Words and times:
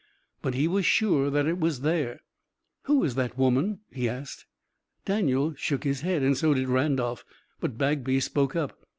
But 0.41 0.55
he 0.55 0.67
was 0.67 0.83
sure 0.83 1.29
that 1.29 1.45
it 1.45 1.59
was 1.59 1.81
there. 1.81 2.21
"Who 2.85 3.03
is 3.03 3.13
that 3.13 3.37
woman?" 3.37 3.81
he 3.91 4.09
asked. 4.09 4.47
Daniel 5.05 5.53
shook 5.53 5.83
his 5.83 6.01
head 6.01 6.23
and 6.23 6.35
so 6.35 6.55
did 6.55 6.67
Randolph, 6.69 7.23
but 7.59 7.77
Bagby 7.77 8.19
spoke 8.19 8.55
up. 8.55 8.87